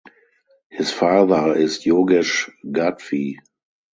His 0.71 0.91
father 0.91 1.55
is 1.55 1.83
Yogesh 1.83 2.49
Gadhvi. 2.65 3.35